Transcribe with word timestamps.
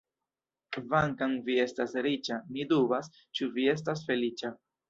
Kvankam 0.77 1.35
vi 1.49 1.59
estas 1.65 1.93
riĉa, 2.07 2.39
mi 2.57 2.67
dubas, 2.75 3.13
ĉu 3.41 3.51
vi 3.59 3.71
estas 3.79 4.07
feliĉa. 4.09 4.57